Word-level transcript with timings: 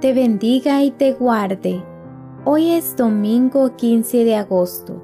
te 0.00 0.12
bendiga 0.12 0.82
y 0.84 0.92
te 0.92 1.12
guarde. 1.12 1.82
Hoy 2.44 2.70
es 2.70 2.96
domingo 2.96 3.74
15 3.74 4.24
de 4.24 4.36
agosto. 4.36 5.02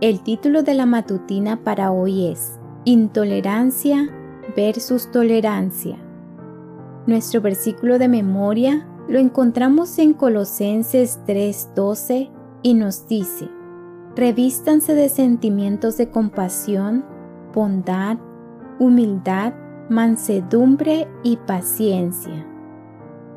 El 0.00 0.20
título 0.20 0.64
de 0.64 0.74
la 0.74 0.84
matutina 0.84 1.62
para 1.62 1.92
hoy 1.92 2.26
es 2.26 2.58
Intolerancia 2.84 4.08
versus 4.56 5.12
tolerancia. 5.12 5.96
Nuestro 7.06 7.40
versículo 7.40 8.00
de 8.00 8.08
memoria 8.08 8.88
lo 9.08 9.20
encontramos 9.20 9.96
en 10.00 10.12
Colosenses 10.12 11.20
3:12 11.24 12.30
y 12.62 12.74
nos 12.74 13.06
dice, 13.06 13.48
revístanse 14.16 14.94
de 14.94 15.08
sentimientos 15.08 15.96
de 15.98 16.10
compasión, 16.10 17.04
bondad, 17.54 18.18
humildad, 18.80 19.54
mansedumbre 19.88 21.06
y 21.22 21.36
paciencia. 21.36 22.55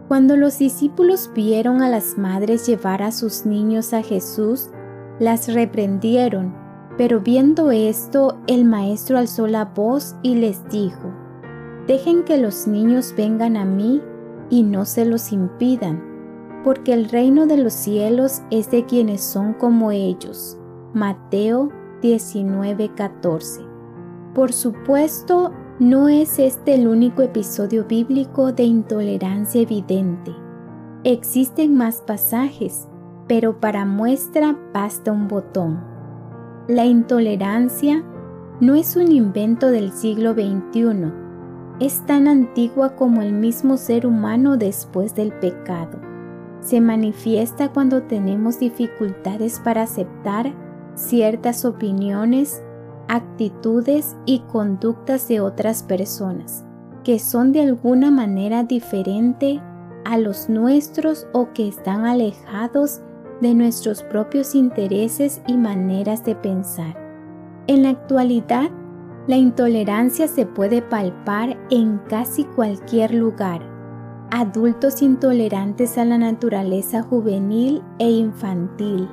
Cuando 0.09 0.35
los 0.35 0.57
discípulos 0.57 1.29
vieron 1.35 1.83
a 1.83 1.87
las 1.87 2.17
madres 2.17 2.65
llevar 2.65 3.03
a 3.03 3.11
sus 3.11 3.45
niños 3.45 3.93
a 3.93 4.01
Jesús, 4.01 4.71
las 5.19 5.53
reprendieron, 5.53 6.55
pero 6.97 7.19
viendo 7.19 7.69
esto, 7.69 8.39
el 8.47 8.65
maestro 8.65 9.19
alzó 9.19 9.45
la 9.45 9.65
voz 9.65 10.15
y 10.23 10.33
les 10.33 10.67
dijo, 10.69 11.13
Dejen 11.85 12.23
que 12.23 12.39
los 12.39 12.65
niños 12.65 13.13
vengan 13.15 13.55
a 13.55 13.65
mí 13.65 14.01
y 14.49 14.63
no 14.63 14.85
se 14.85 15.05
los 15.05 15.31
impidan, 15.31 16.03
porque 16.63 16.93
el 16.93 17.07
reino 17.07 17.45
de 17.45 17.57
los 17.57 17.73
cielos 17.73 18.41
es 18.49 18.71
de 18.71 18.87
quienes 18.87 19.21
son 19.21 19.53
como 19.53 19.91
ellos. 19.91 20.57
Mateo 20.91 21.69
19:14. 22.01 23.63
Por 24.33 24.53
supuesto, 24.53 25.53
no 25.79 26.09
es 26.09 26.39
este 26.39 26.75
el 26.75 26.89
único 26.89 27.21
episodio 27.21 27.85
bíblico 27.85 28.51
de 28.51 28.63
intolerancia 28.63 29.61
evidente. 29.61 30.35
Existen 31.05 31.77
más 31.77 32.01
pasajes, 32.01 32.89
pero 33.29 33.61
para 33.61 33.85
muestra 33.85 34.57
basta 34.73 35.13
un 35.13 35.29
botón. 35.29 35.81
La 36.67 36.85
intolerancia 36.85 38.03
no 38.59 38.75
es 38.75 38.97
un 38.97 39.09
invento 39.09 39.71
del 39.71 39.93
siglo 39.93 40.33
XXI, 40.33 41.13
es 41.79 42.05
tan 42.05 42.27
antigua 42.27 42.97
como 42.97 43.21
el 43.21 43.31
mismo 43.31 43.77
ser 43.77 44.05
humano 44.05 44.57
después 44.57 45.15
del 45.15 45.31
pecado. 45.31 46.01
Se 46.59 46.81
manifiesta 46.81 47.69
cuando 47.69 48.03
tenemos 48.03 48.59
dificultades 48.59 49.61
para 49.61 49.83
aceptar 49.83 50.53
ciertas 50.95 51.63
opiniones 51.63 52.61
actitudes 53.09 54.15
y 54.25 54.39
conductas 54.47 55.27
de 55.27 55.41
otras 55.41 55.83
personas 55.83 56.63
que 57.03 57.19
son 57.19 57.51
de 57.51 57.61
alguna 57.61 58.11
manera 58.11 58.63
diferente 58.63 59.61
a 60.05 60.17
los 60.17 60.49
nuestros 60.49 61.27
o 61.33 61.51
que 61.53 61.67
están 61.67 62.05
alejados 62.05 63.01
de 63.41 63.53
nuestros 63.53 64.03
propios 64.03 64.55
intereses 64.55 65.41
y 65.47 65.57
maneras 65.57 66.23
de 66.25 66.35
pensar. 66.35 66.95
En 67.67 67.83
la 67.83 67.89
actualidad, 67.89 68.69
la 69.27 69.37
intolerancia 69.37 70.27
se 70.27 70.45
puede 70.45 70.81
palpar 70.81 71.57
en 71.69 71.99
casi 72.09 72.43
cualquier 72.43 73.13
lugar. 73.13 73.61
Adultos 74.31 75.01
intolerantes 75.01 75.97
a 75.97 76.05
la 76.05 76.17
naturaleza 76.17 77.01
juvenil 77.01 77.81
e 77.97 78.09
infantil, 78.09 79.07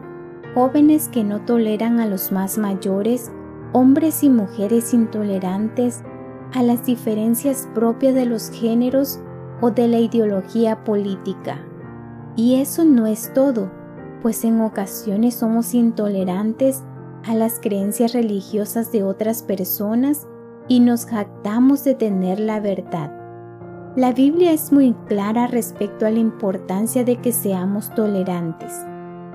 jóvenes 0.54 1.08
que 1.08 1.24
no 1.24 1.40
toleran 1.42 2.00
a 2.00 2.06
los 2.06 2.32
más 2.32 2.58
mayores 2.58 3.30
hombres 3.72 4.22
y 4.22 4.30
mujeres 4.30 4.94
intolerantes 4.94 6.02
a 6.52 6.62
las 6.62 6.84
diferencias 6.86 7.68
propias 7.74 8.14
de 8.14 8.26
los 8.26 8.50
géneros 8.50 9.20
o 9.60 9.70
de 9.70 9.88
la 9.88 9.98
ideología 9.98 10.84
política. 10.84 11.58
Y 12.36 12.56
eso 12.60 12.84
no 12.84 13.06
es 13.06 13.32
todo, 13.32 13.70
pues 14.22 14.44
en 14.44 14.60
ocasiones 14.60 15.34
somos 15.34 15.74
intolerantes 15.74 16.82
a 17.24 17.34
las 17.34 17.58
creencias 17.60 18.12
religiosas 18.12 18.92
de 18.92 19.02
otras 19.02 19.42
personas 19.42 20.26
y 20.68 20.80
nos 20.80 21.06
jactamos 21.06 21.84
de 21.84 21.94
tener 21.94 22.40
la 22.40 22.60
verdad. 22.60 23.12
La 23.96 24.12
Biblia 24.12 24.52
es 24.52 24.72
muy 24.72 24.92
clara 25.06 25.46
respecto 25.46 26.06
a 26.06 26.10
la 26.10 26.18
importancia 26.18 27.02
de 27.02 27.16
que 27.16 27.32
seamos 27.32 27.88
tolerantes. 27.94 28.72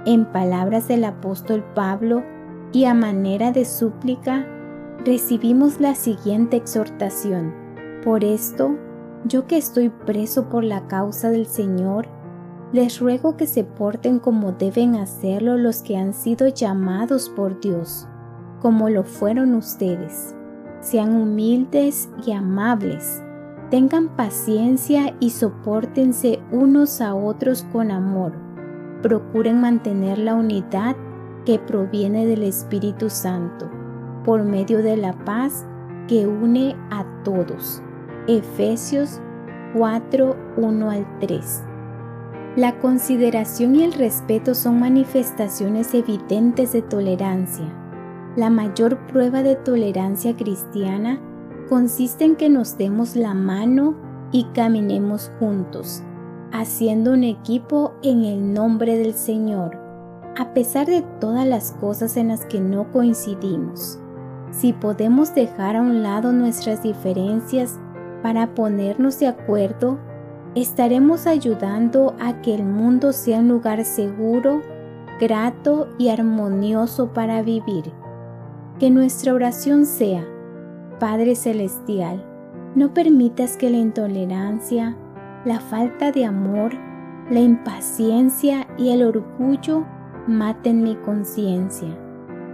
En 0.06 0.26
palabras 0.26 0.88
del 0.88 1.04
apóstol 1.04 1.64
Pablo, 1.74 2.24
y 2.72 2.86
a 2.86 2.94
manera 2.94 3.52
de 3.52 3.66
súplica 3.66 4.46
recibimos 5.04 5.80
la 5.80 5.96
siguiente 5.96 6.58
exhortación. 6.58 7.54
Por 8.04 8.24
esto, 8.24 8.76
yo 9.26 9.48
que 9.48 9.58
estoy 9.58 9.90
preso 9.90 10.50
por 10.50 10.64
la 10.64 10.88
causa 10.88 11.30
del 11.30 11.46
Señor, 11.46 12.08
les 12.72 13.00
ruego 13.00 13.36
que 13.36 13.48
se 13.48 13.64
porten 13.64 14.20
como 14.20 14.54
deben 14.54 14.96
hacerlo 14.96 15.58
los 15.58 15.82
que 15.82 15.98
han 15.98 16.14
sido 16.14 16.48
llamados 16.48 17.30
por 17.30 17.60
Dios, 17.60 18.08
como 18.62 18.90
lo 18.90 19.04
fueron 19.04 19.56
ustedes. 19.56 20.36
Sean 20.80 21.16
humildes 21.16 22.10
y 22.26 22.32
amables, 22.32 23.22
tengan 23.70 24.10
paciencia 24.10 25.16
y 25.20 25.32
soportense 25.32 26.40
unos 26.52 27.02
a 27.02 27.14
otros 27.14 27.66
con 27.72 27.92
amor. 27.92 28.34
Procuren 29.02 29.60
mantener 29.60 30.18
la 30.18 30.36
unidad 30.36 30.96
que 31.46 31.60
proviene 31.60 32.26
del 32.26 32.44
Espíritu 32.44 33.10
Santo, 33.10 33.70
por 34.24 34.44
medio 34.44 34.84
de 34.84 34.98
la 34.98 35.14
paz 35.26 35.66
que 36.08 36.28
une 36.28 36.76
a 36.90 37.06
todos. 37.24 37.82
Efesios 38.28 39.20
4, 39.76 40.36
1 40.58 40.90
al 40.90 41.20
3. 41.20 41.64
La 42.58 42.80
consideración 42.80 43.76
y 43.76 43.84
el 43.84 43.94
respeto 43.94 44.54
son 44.54 44.80
manifestaciones 44.80 45.94
evidentes 45.94 46.74
de 46.74 46.82
tolerancia. 46.82 47.66
La 48.36 48.50
mayor 48.50 48.98
prueba 49.08 49.42
de 49.42 49.56
tolerancia 49.56 50.36
cristiana 50.36 51.20
consiste 51.70 52.26
en 52.26 52.36
que 52.36 52.50
nos 52.50 52.78
demos 52.78 53.16
la 53.16 53.34
mano 53.34 53.96
y 54.32 54.46
caminemos 54.54 55.32
juntos, 55.40 56.04
haciendo 56.52 57.14
un 57.14 57.24
equipo 57.24 57.94
en 58.04 58.26
el 58.26 58.54
nombre 58.54 58.98
del 58.98 59.14
Señor 59.14 59.91
a 60.38 60.54
pesar 60.54 60.88
de 60.88 61.02
todas 61.20 61.46
las 61.46 61.72
cosas 61.74 62.18
en 62.18 62.30
las 62.30 62.46
que 62.46 62.60
no 62.60 62.92
coincidimos. 62.92 64.00
Si 64.52 64.74
podemos 64.74 65.34
dejar 65.34 65.76
a 65.76 65.82
un 65.82 66.04
lado 66.04 66.32
nuestras 66.32 66.84
diferencias 66.84 67.80
para 68.22 68.54
ponernos 68.54 69.20
de 69.20 69.28
acuerdo, 69.28 70.00
estaremos 70.56 71.28
ayudando 71.28 72.16
a 72.20 72.42
que 72.42 72.54
el 72.54 72.64
mundo 72.64 73.14
sea 73.14 73.40
un 73.40 73.48
lugar 73.48 73.84
seguro, 73.86 74.62
grato 75.20 75.88
y 75.98 76.10
armonioso 76.10 77.14
para 77.14 77.42
vivir. 77.42 77.92
Que 78.80 78.90
nuestra 78.90 79.34
oración 79.34 79.86
sea, 79.86 80.26
Padre 81.00 81.36
Celestial, 81.36 82.26
no 82.76 82.94
permitas 82.94 83.58
que 83.58 83.70
la 83.70 83.78
intolerancia, 83.78 84.96
la 85.46 85.60
falta 85.60 86.12
de 86.12 86.26
amor, 86.26 86.74
la 87.30 87.40
impaciencia 87.40 88.68
y 88.78 88.90
el 88.90 89.04
orgullo 89.04 89.86
maten 90.28 90.84
mi 90.84 90.96
conciencia. 90.98 91.90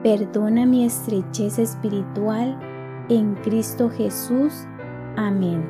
Perdona 0.03 0.65
mi 0.65 0.85
estrechez 0.85 1.59
espiritual 1.59 2.57
en 3.09 3.35
Cristo 3.35 3.89
Jesús. 3.89 4.53
Amén. 5.15 5.63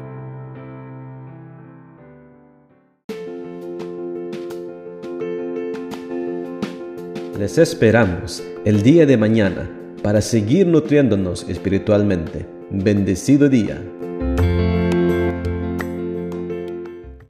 Les 7.39 7.57
esperamos 7.57 8.43
el 8.65 8.81
día 8.81 9.05
de 9.05 9.15
mañana 9.15 9.69
para 10.01 10.21
seguir 10.21 10.67
nutriéndonos 10.67 11.47
espiritualmente. 11.47 12.47
Bendecido 12.69 13.47
día. 13.47 13.81